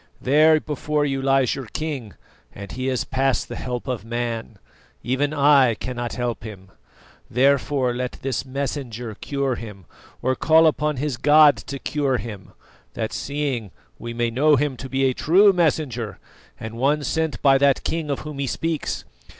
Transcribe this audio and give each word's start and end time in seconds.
There 0.19 0.59
before 0.59 1.05
you 1.05 1.21
lies 1.21 1.53
your 1.53 1.67
king, 1.67 2.13
and 2.55 2.71
he 2.71 2.89
is 2.89 3.03
past 3.03 3.47
the 3.49 3.55
help 3.55 3.87
of 3.87 4.03
man; 4.03 4.57
even 5.03 5.31
I 5.31 5.75
cannot 5.75 6.13
help 6.13 6.43
him. 6.43 6.71
Therefore, 7.29 7.93
let 7.93 8.13
this 8.13 8.43
messenger 8.43 9.13
cure 9.13 9.53
him, 9.53 9.85
or 10.23 10.33
call 10.35 10.65
upon 10.65 10.97
his 10.97 11.17
God 11.17 11.55
to 11.57 11.77
cure 11.77 12.17
him; 12.17 12.53
that 12.95 13.13
seeing, 13.13 13.69
we 13.99 14.11
may 14.11 14.31
know 14.31 14.55
him 14.55 14.75
to 14.77 14.89
be 14.89 15.03
a 15.05 15.13
true 15.13 15.53
messenger, 15.53 16.17
and 16.59 16.77
one 16.79 17.03
sent 17.03 17.39
by 17.43 17.59
that 17.59 17.83
King 17.83 18.09
of 18.09 18.21
whom 18.21 18.39
he 18.39 18.47
speaks. 18.47 19.05